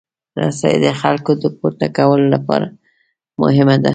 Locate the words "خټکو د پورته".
0.99-1.87